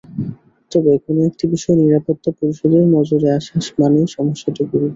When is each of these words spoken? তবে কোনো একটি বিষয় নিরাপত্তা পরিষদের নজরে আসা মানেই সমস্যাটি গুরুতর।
তবে 0.71 0.91
কোনো 1.05 1.21
একটি 1.29 1.45
বিষয় 1.53 1.75
নিরাপত্তা 1.81 2.29
পরিষদের 2.37 2.83
নজরে 2.95 3.29
আসা 3.37 3.51
মানেই 3.79 4.07
সমস্যাটি 4.15 4.61
গুরুতর। 4.63 4.89